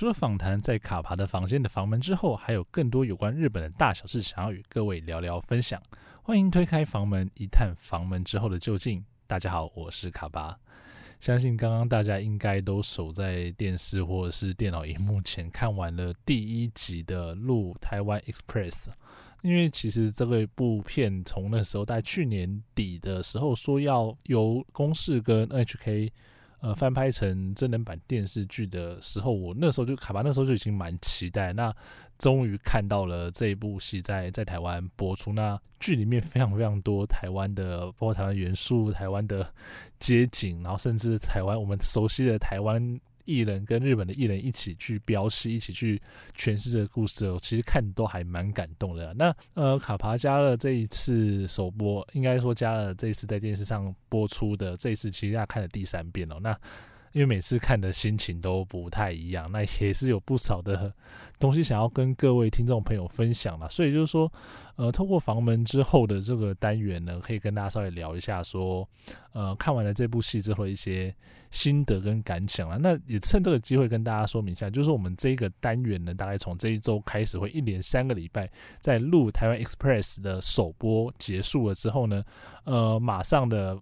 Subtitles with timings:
[0.00, 5.78] 除了访谈在卡帕的房间的房门之后，还有更多有关日本的大小事想要与各位聊聊分享。
[6.22, 9.04] 欢迎推开房门，一探房门之后的究竟。
[9.26, 10.56] 大家好，我是卡巴。
[11.20, 18.70] 相信刚刚大家应该都守在电视或者是电脑荧幕前，看完了第一集的《路台湾 Express》。
[19.42, 26.10] 因为其实这个部片从那时候在去年底的时候说要由公视跟 HK。
[26.60, 31.52] 呃，翻拍成真人版电视剧的时候，我那时候就卡巴，那时候就已经蛮期待。
[31.52, 31.74] 那
[32.18, 39.50] 终于看到了这一部戏在在台湾播出，那剧里面非常非常多台湾的，包括台湾元素、台湾的
[39.98, 43.00] 街景，然后甚至台湾我们熟悉的台湾。
[43.30, 46.00] 艺人跟日本的艺人一起去飙戏，一起去
[46.36, 49.14] 诠释这个故事，其实看都还蛮感动的。
[49.14, 56.38] 那呃，卡帕加勒这一次首播，应该说加了这一次在电视上播出的这一次，其实大家看了第三遍了。
[56.40, 56.58] 那
[57.12, 60.92] 因为每次看的心情都不太一样，那也是有不少的
[61.38, 63.68] 东西想要跟各位听众朋友分享了。
[63.68, 64.32] 所以就是说，
[64.76, 68.88] 呃，透过房门之后的这个单元呢，可以跟大家稍微聊一下，说，
[69.32, 71.12] 呃，看完了这部戏之后一些
[71.50, 72.78] 心得跟感想了。
[72.78, 82.24] 那也趁这个机会跟大家说明一下，就是我们这个单元呢，大概从这一周开始会一连三个礼拜，在录台湾 Express 的首播结束了之后呢，
[82.62, 83.76] 呃，马上的。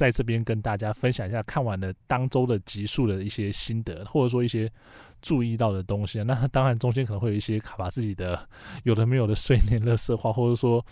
[0.00, 4.66] 在这边跟大家分享一下看完了当周的集数的一些心得，或者说一些
[5.20, 6.22] 注意到的东西。
[6.24, 8.48] 那当然中间可能会有一些卡帕自己的
[8.84, 10.82] 有的没有的碎念、垃圾话，或者说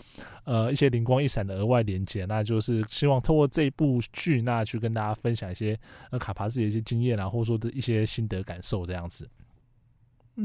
[0.43, 2.23] 呃一些灵光一闪的额外连接。
[2.25, 5.75] 那就是希望透过这部剧，那去跟大家分享一些
[6.11, 9.27] 呃卡帕自己的一些经验啊，或者说的一些心得感受这样子。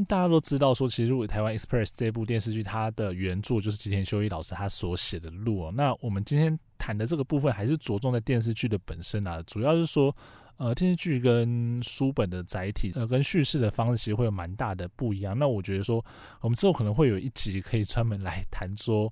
[0.03, 5.71] 大家都知道说，其实《路台湾 Express》这部电视剧，它的原作就是吉田修一老师他所写的路。
[5.71, 10.15] 那我们今天谈的这个部分，还是着重在电视剧的本身啊，主要是说，
[10.57, 15.37] 呃，电视剧跟书本的载体，呃，跟叙事的方式其实会有蛮大的不一样。
[15.37, 16.03] 那我觉得说，
[16.41, 19.11] 我们之后可能会有一集可以专门来 谈说，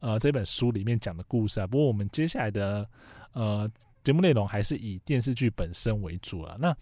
[0.00, 1.66] 呃，这本书里面讲的故事啊。
[1.66, 2.88] 不过我们接下来的
[3.32, 3.70] 呃
[4.02, 6.56] 节目内容还是以电视剧本身为主啊。
[6.58, 6.76] 那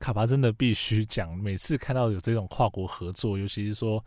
[0.00, 4.02] 卡帕真的必须讲，每次看到有这种跨国合作，尤其是说，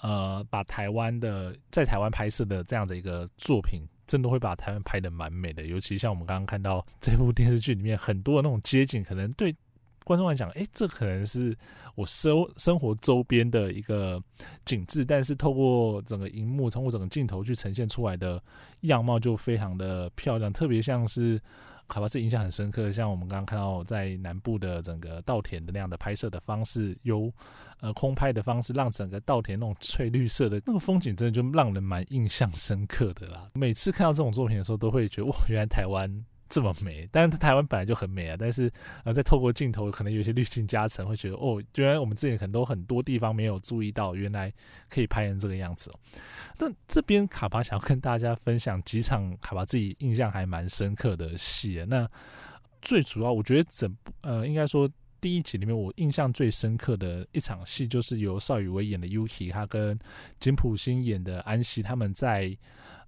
[0.00, 5.66] 呃，把台湾的在台湾拍摄的这样的一个作品，真的会把台湾拍得蛮美的。
[5.66, 9.54] 尤其像我们刚刚看到这部电视剧里面很多的那种街景，可能对
[10.02, 11.54] 观众来讲，诶，这可能是
[11.94, 14.18] 我生生活周边的一个
[14.64, 18.42] 景致，但是透过整个荧幕，通过整个镜头去呈现出来的
[18.80, 21.38] 样貌，就非常的漂亮，特别像是。
[21.88, 27.32] 卡帕是印象很深刻，像我们刚刚看到在南部的整个稻田的那样的拍摄的方式，由
[27.80, 33.50] 呃空拍的方式，让整个稻田那种翠绿色的那个风景，真的就让人蛮印象深刻的啦。
[33.54, 36.24] 每次看到这种作品的时候，都会觉得哇，原来台湾。
[36.54, 38.28] 这么美，但是台湾本来就很美。
[38.28, 38.36] 啊。
[38.38, 38.70] 但是
[39.02, 44.52] 呃，在透过镜头，可能有些滤镜加成，会觉得哦，原来我们之前很多很多地方没有注意到，原来
[44.88, 45.92] 可以拍成这个样子。
[46.56, 51.84] 那这边卡巴想要跟大家分享几场卡巴自己印象还蛮深刻的戏。
[51.88, 52.08] 那
[52.80, 54.88] 最主要，我觉得整部呃，应该说
[55.20, 59.98] 第一集里面，我印象最深刻的一场戏，就是由邵雨薇演的 Yuki，他跟
[60.38, 62.56] 金普星演的安西他们在。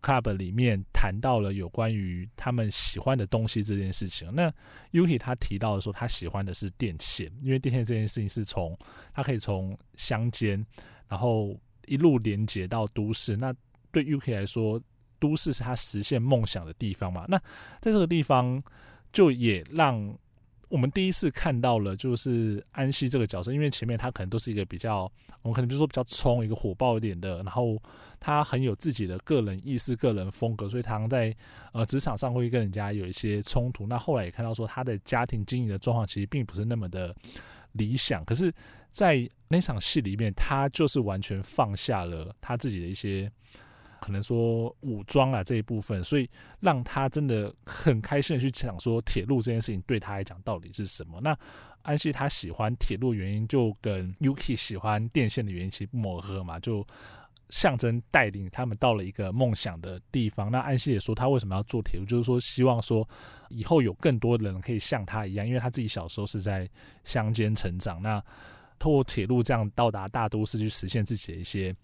[0.02, 4.32] Club 里面谈到了有关于他们喜欢的东西这件事情。
[4.34, 4.52] 那
[4.92, 8.78] Yuki 他提到说，他喜欢的是电线，因为电线这件事情是从
[9.12, 10.64] 他可以从乡间，
[11.08, 13.36] 然后一路连接到都市。
[13.36, 13.54] 那
[13.90, 14.80] 对 Yuki 来说，
[15.18, 17.24] 都市是他实现梦想的地方嘛。
[17.28, 17.38] 那
[17.80, 18.62] 在这个地方，
[19.12, 20.16] 就也让。
[20.68, 25.10] 我们第一次看到了，就是安西这个角色，因为前面他可能都是一个比较，
[25.42, 27.80] 我们可能就说比较冲，一个火爆一点的，然后
[28.18, 31.34] 他很有自己的个人意识、个人风格，所以他在
[31.72, 33.86] 呃职场上会跟人家有一些冲突。
[33.86, 37.14] 那后来也看到说，他的家庭经营的状况其实并不是那么的
[37.72, 38.52] 理想，可是，
[38.90, 43.30] 在那场戏里面，他就是完全放下了他自己的一些。
[44.00, 46.28] 可能说武装啊这一部分，所以
[46.60, 51.20] 让他真的很开心的去想说铁路这件事情对他来讲到底是什么。
[51.20, 51.36] 那
[51.82, 56.86] 安西他喜欢铁路原因就跟 Yuki 喜欢电线的原因其实不谋而合嘛，就
[57.48, 60.50] 象征带领他们到了一个梦想的地方。
[60.50, 63.08] 那安西也说他为什么要做铁路，就是说希望说
[63.48, 66.68] 以后有更多的人可以像他一样，因为他自己小时候是在
[67.04, 68.22] 乡间成长，那
[68.78, 71.74] 透过铁路这样到达大都市去实现自己的一些。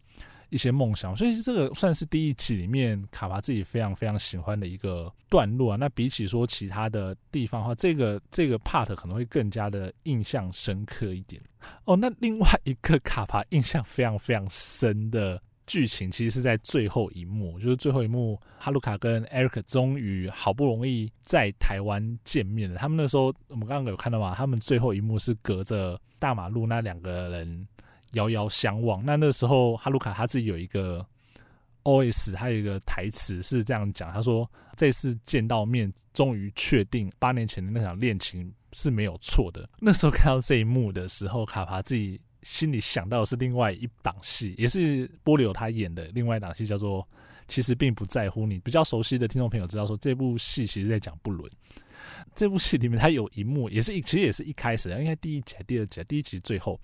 [0.52, 5.76] 一些梦想，所以这个算是第一集里面卡帕自己非常非常喜欢的一个段落啊。
[5.81, 11.40] 那比起说其他的地方的话，这个这个 part 可能会更加的印象深刻一点
[11.87, 11.96] 哦。
[11.96, 22.76] 那另外一个卡帕印象非常非常深的剧情，其实是在最后一幕，就是最后一幕，哈鲁卡跟 Eric 终于好不容易在台湾见面了。
[22.76, 27.66] 他们那时候我们刚刚有看到嘛，他们最后一幕是隔着大马路，那两个人。
[28.12, 29.04] 遥遥相望。
[29.04, 31.04] 那那时候哈鲁卡他自己有一个
[31.84, 47.02] OS，还有一个台词是这样讲，他说：“这次见到面，终于确定八年前的那场恋情是没有错的。”那时候看到这一幕的时候，卡帕自己心里想到的是另外一档戏，也是波瑠他演的另外一档戏，叫做
[47.48, 48.58] 《其实并不在乎你》。
[48.62, 51.50] 比较熟悉的听众朋友知道，说这部戏其实在讲不伦。
[52.34, 56.80] 这部戏里面，他有一幕也是一，其实也是一开始，应该第一集、第二集、第一集最后，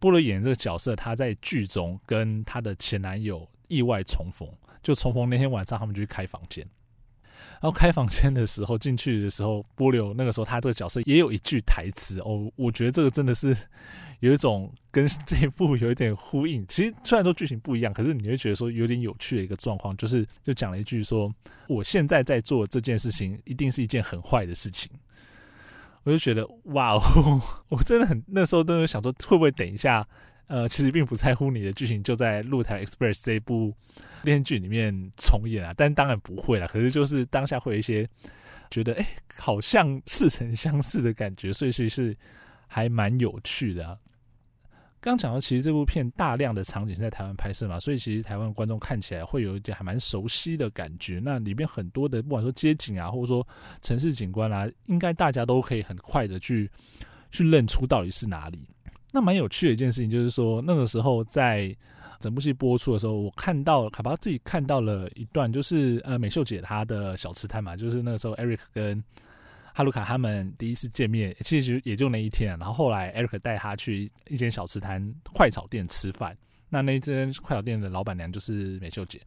[0.00, 3.48] 波瑠演这个角色，他在剧中跟他的前男友。
[3.70, 4.48] 意外重逢，
[4.82, 6.66] 就重逢那天晚上，他们就去开房间。
[7.60, 13.56] 然后开房间的时候，进去的时候，波流那个时候他这个角色也有一句台词哦，我觉得这个真的是
[14.18, 16.66] 有一种跟这一部有一点呼应。
[16.66, 21.32] 其实虽然说剧情不一样，可是你会觉得说有点有趣的一个状况，就是就讲了一句说
[21.68, 24.90] ：“我现在在做这件事情，一定是一件很坏的事情。”
[26.04, 30.06] 我就觉得哇哦， 我真的很那时候都有想说，会不会等一下？
[30.46, 33.72] 呃，其实并不在乎你的剧情就在《露台 Express》这一部
[34.24, 36.66] 连续剧里面重演啊，但当然不会啦。
[36.66, 38.04] 可是就是当下会有一些
[38.68, 39.06] 觉得，哎，
[39.36, 42.16] 好像似曾相识的感觉，所以其实是
[42.66, 43.96] 还蛮有趣的啊。
[45.00, 51.20] 刚讲到，其实这部片大量的场景在台湾拍摄嘛，所以其实台湾观众看起来会有一点还蛮熟悉的感觉。
[51.24, 53.46] 那里面很多的，不管说街景啊，或者说
[53.80, 56.70] 城市景观啊，应该大家都可以很快的去
[57.30, 58.68] 去认出到底是哪里。
[59.10, 61.74] 那蛮有趣的一件事情，就是说那个时候在
[62.20, 69.02] 整部戏播出的时候，我看到卡巴自己看到了一段，就是呃美秀姐她的小吃摊嘛，就是那个时候 Eric 跟
[69.74, 72.56] 哈鲁卡他们第一次见面，其实也就那一天。
[72.58, 76.36] 然后后来 Eric 带他去一间小吃摊快炒店吃饭，
[76.68, 79.20] 那那间快炒店的老板娘就是美秀姐。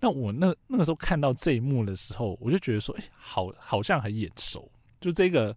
[0.00, 4.70] 那我那那个时候看到这一幕的时候，我就觉得说，哎，好好像很眼熟，
[5.00, 5.56] 就这个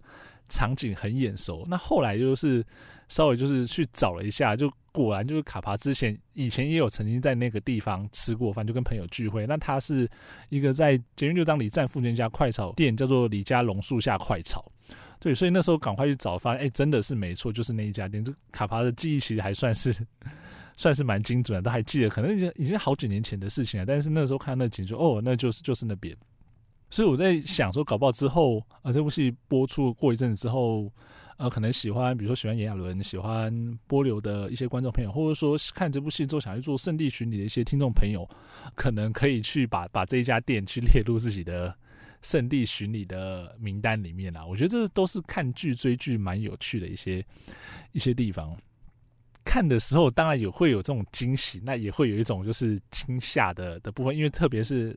[0.50, 1.64] 场景很眼熟。
[1.68, 2.66] 那后来就是。
[3.12, 9.48] 稍微就是去找了一下，就果然就是卡帕之前以前也有曾经在那个地方吃过饭，就跟朋友聚会。
[9.48, 10.10] 那他是
[10.50, 14.64] 一个在捷运六张里站附近一家快炒店，叫做李家榕树下快炒。
[15.18, 18.26] 对，所以那时候赶快去找，发现哎，真的是没错，就是那一家店。
[18.26, 19.96] 就卡帕的记忆其实还算是
[20.76, 23.86] 算是蛮精准的，都还记得，可能已经已经好几年前的事情了。
[23.86, 26.14] 但是那时候看那景，就哦，那就是就是那边。
[26.90, 30.92] 所以我在想说，搞不好之后呃，这部戏播出过一阵子之后。
[31.42, 38.30] 呃，可能喜欢，比如说喜欢炎亚纶、喜欢波流的一些观众朋友，或者说看这部戏之后想去做圣地巡礼的一些听众朋友，
[38.76, 41.76] 可能可以去把把这一家店去列入自己的
[42.22, 44.46] 圣地巡礼的名单里面啊。
[44.46, 47.26] 我觉得这都是看剧追剧蛮有趣的一些
[47.92, 48.56] 一些地方。
[49.44, 54.96] 看的时候当然也会有这种惊喜，那也会有一种就是惊吓的的部分，因为特别是。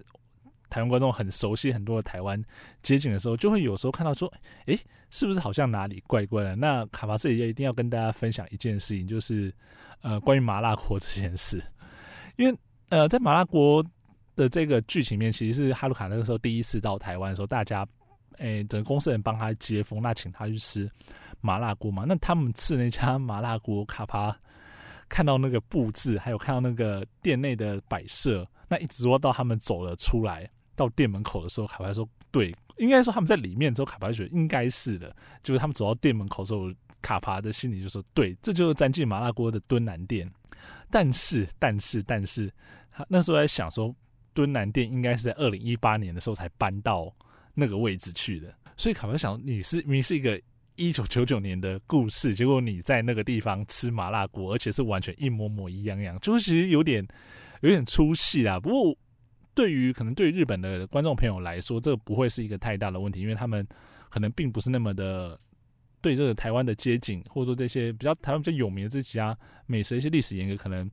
[0.70, 2.42] 台湾观众很熟悉很多的台湾
[2.82, 4.32] 街景的时候，就会有时候看到说，
[4.66, 4.78] 诶，
[5.10, 6.56] 是不是好像哪里怪怪的？
[6.56, 9.54] 那卡巴斯也一定要跟大家分享一件事情，就是
[10.02, 11.62] 呃，关于麻辣锅这件事。
[12.36, 12.58] 因为
[12.88, 13.84] 呃，在麻辣锅
[14.34, 17.86] 的这个剧情面，其实是哈鲁卡那个时候第一次到台湾的时候，大家
[18.38, 20.90] 诶，整个公司人帮他接风，那请他去吃
[21.40, 22.04] 麻辣锅嘛。
[22.06, 24.36] 那他们吃那家麻辣锅，卡巴
[25.08, 30.50] 看到那个布置，还有看到那个店内的摆设，那一直说到他们走了出来。
[30.76, 35.14] 到店门口的时候，卡巴说：“对，应该说他们在里面之后，卡巴就觉得应该是的。
[35.40, 36.68] 就是他们走到店门口的时候，
[37.00, 40.28] 卡巴的心里就说：‘对，这就是詹记麻辣锅的敦南店。’
[40.90, 42.52] 但是，但是，但是，
[42.90, 43.94] 他那时候在想说，
[44.32, 47.14] 敦南店应该是在二零一八年的时候才搬到
[47.54, 48.52] 那个位置去的。
[48.76, 50.42] 所以卡巴想，你是明明是一个
[50.74, 57.06] 一九九九年的故事，结果你在那个地方吃麻辣锅，而且是完全一模模一样样，就是其实有点
[57.64, 58.60] 有点出戏啦。
[58.60, 58.96] 不过。”
[59.56, 63.64] 对于可能对日本的观众朋友来说，这不会是一个太大的问题，因为他们
[64.10, 65.38] 可能并不是那么的
[66.00, 70.90] 对这个台湾的街景，或者说这些比较台湾比较有名的这几家美食一些历史沿革，可能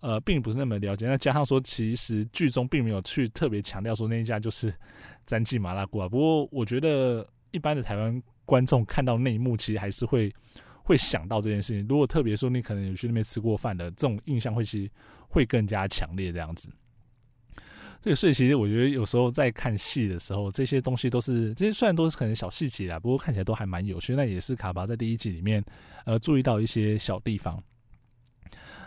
[0.00, 1.06] 呃并不是那么了解。
[1.06, 4.72] 那加上说，其实剧中并没有去特别强调说那一家就是
[5.26, 6.08] 詹记麻辣锅啊。
[6.08, 10.32] 不过我觉得一般的台湾观众看到那一幕，其实还是会
[10.82, 11.86] 会想到这件事情。
[11.86, 14.90] 如果特别说你可能有去那边吃过饭的，这种印象会其实
[15.28, 16.68] 会更加强烈这样子。
[18.00, 24.14] 对，所以其实我觉得有时候在看戏的时候，这些东西都是这些虽然都是可能小细节啦，不过看起来都还蛮有趣。
[24.14, 25.62] 那也是卡巴在第一集里面
[26.04, 27.62] 呃注意到一些小地方。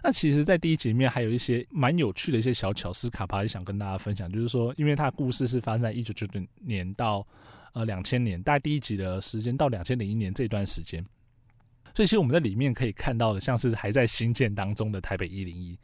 [0.02, 7.28] 那其实，在第一集里面还有一些蛮有趣的一些小巧思，卡巴也想跟大家分享，就是说，因为他的故事是发生在一九九九年到
[7.74, 11.06] 呃两千年，大概第一集的时间到两千零一年这段时间，
[11.94, 15.78] 所以其实我们在里面可以看到的，像是还在兴建当中的台北一零一。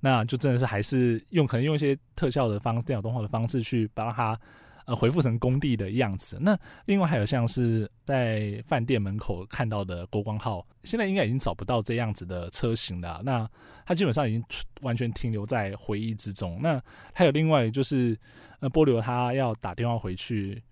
[0.00, 4.38] 那就真的是还是用可能用一些特效的方、电脑动画的方式去帮他
[4.86, 6.38] 呃恢复成工地的样子。
[6.40, 13.20] 那另外还有像是在饭店门口看到的国光号，现在应该已经找不到这样子的车型了。
[13.24, 13.48] 那
[13.84, 14.44] 它基本上已经
[14.82, 16.60] 完全停留在回忆之中。
[16.62, 16.80] 那
[17.12, 18.16] 还有另外就是
[18.60, 20.62] 呃波流他要打电话回去。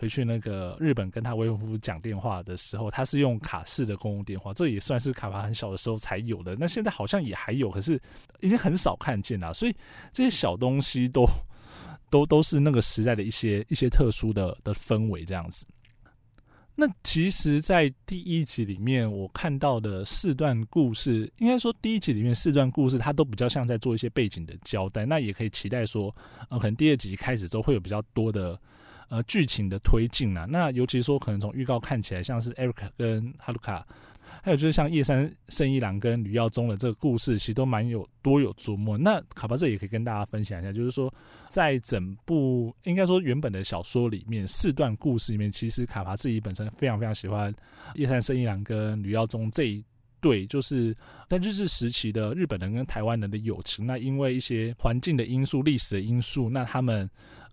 [0.00, 6.56] 回去那个日本跟他未婚夫讲电话的时候，他是用卡式的公共电话，这也算是卡帕很小的时候才有的。
[6.58, 8.00] 那现在好像也还有，可是
[8.40, 9.52] 已经很少看见了。
[9.52, 9.76] 所以
[10.10, 11.26] 这些小东西都
[12.08, 15.66] 都都是那个时代的一些一些特殊的的氛围这样子。
[16.76, 25.04] 那其实，在第一集里面我看到的四段故事，应该说第一集里面四段故事，它都比较像在做一些背景的交代。
[25.04, 26.16] 那也可以期待说，
[26.48, 28.58] 呃，可能第二集开始之后会有比较多的。
[29.10, 33.84] 呃，剧情的推进啊，那尤其说可能从预告看起来，像是 Eric 跟哈鲁卡，
[34.40, 38.96] 还有就是像叶山胜一郎跟吕耀宗的这个故事，其实都蛮有多有琢磨。
[38.96, 41.12] 那卡巴这也可以跟大家分享一下，就是说
[41.48, 47.52] 在整部应该说原本的小说里面，四段故事里面，其实卡巴自己本身非常非常喜欢
[47.96, 49.84] 叶山胜一郎跟吕耀宗这一
[50.20, 50.96] 对，就是
[51.28, 53.84] 在日治时期的日本人跟台湾人的友情。
[53.84, 57.10] 那因为一些环境的因素、历史的因素，那他们。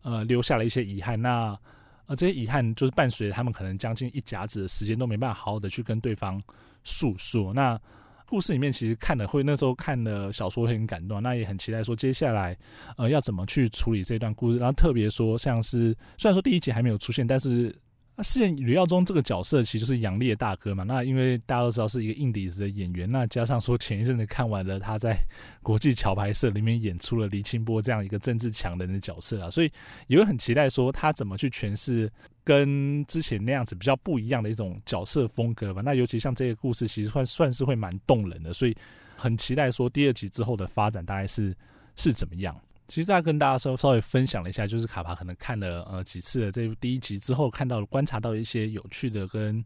[0.08, 1.22] 呃，留下了一些遗憾。
[1.22, 1.60] 那
[2.06, 6.42] 呃，这些遗憾就是伴随他们可能将近一甲子的时间都没办法好好的去跟对方
[6.86, 7.54] 诉说。
[7.54, 7.78] 那
[8.26, 12.58] 故事里面其实看了会那时候看了小说会很感动，那也很期待说接下来
[12.96, 14.60] 呃要怎么去处理这段故事。
[14.60, 17.76] 然后特别说像是虽然说第一集还没有出现，但是。
[18.20, 20.84] 那饰演吕耀宗这个角色，其实就是杨烈大哥嘛。
[20.84, 25.16] 那因为大家都知道是一个硬底子的演员，那加上说前一阵子看完了他在
[25.62, 29.72] 国际桥牌社里面演出了黎清波这样一个政治强人的角色啊，所以
[30.08, 32.12] 也会很期待说他怎么去诠释
[32.44, 35.84] 跟之前那样子比较不一样的一种角色风格吧。
[35.86, 38.76] 那尤其像这个故事，其实算算是会蛮动人的，所以
[39.16, 41.56] 很期待说第二集之后的发展大概是
[41.96, 42.60] 是怎么样。
[42.88, 49.64] 其实大家跟大家稍稍微分享了一下，就是卡帕可能看了呃几次的这第一集之后，看到观察到一些有趣的跟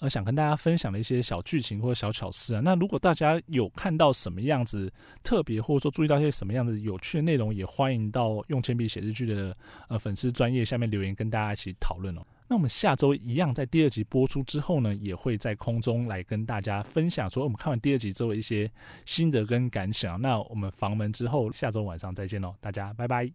[0.00, 2.60] 呃想跟大家分享的一些小剧情或者小巧思啊。
[2.64, 4.92] 那如果大家有看到什么样子
[5.22, 9.56] 特别，或者说注意到一些什么样子有趣的内容，也欢迎到用铅笔写日剧的
[9.88, 12.22] 呃粉丝专业下面留言，跟大家一起讨论哦。
[12.46, 18.70] 那我们下周一样，在第二集播出之后呢，也会在空中来跟大家分享，说我们看完第二集之后一些
[19.06, 20.20] 心得跟感想。
[20.20, 23.30] 那我们房门之后，下周晚上再见喽，大家拜拜。